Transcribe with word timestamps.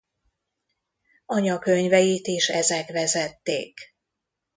Anyakönyveit 1.25 2.27
is 2.27 2.47
ezek 2.49 2.89
vezették. 2.91 3.95